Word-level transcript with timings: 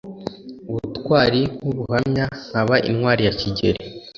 Ubutwali 0.69 1.41
nkabuhamya 1.57 2.25
nkaba 2.47 2.75
intwali 2.89 3.21
ya 3.27 3.33
Kigeli. 3.39 3.81